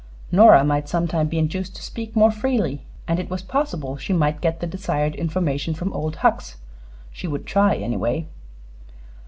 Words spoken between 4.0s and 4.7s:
might get the